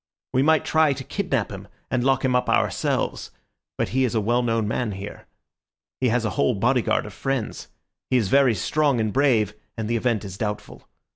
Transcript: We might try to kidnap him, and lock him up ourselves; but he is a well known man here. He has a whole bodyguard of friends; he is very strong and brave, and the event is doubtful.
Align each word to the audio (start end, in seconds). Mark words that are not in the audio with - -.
We 0.33 0.41
might 0.41 0.65
try 0.65 0.93
to 0.93 1.03
kidnap 1.03 1.51
him, 1.51 1.67
and 1.91 2.03
lock 2.03 2.25
him 2.25 2.35
up 2.35 2.49
ourselves; 2.49 3.29
but 3.77 3.89
he 3.89 4.03
is 4.03 4.15
a 4.15 4.19
well 4.19 4.41
known 4.41 4.67
man 4.67 4.93
here. 4.93 5.27
He 5.99 6.09
has 6.09 6.25
a 6.25 6.31
whole 6.31 6.55
bodyguard 6.55 7.05
of 7.05 7.13
friends; 7.13 7.67
he 8.09 8.17
is 8.17 8.27
very 8.27 8.55
strong 8.55 8.99
and 8.99 9.13
brave, 9.13 9.53
and 9.77 9.87
the 9.87 9.97
event 9.97 10.25
is 10.25 10.39
doubtful. 10.39 10.87